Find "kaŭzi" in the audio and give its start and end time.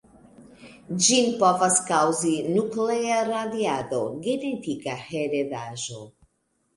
1.89-2.31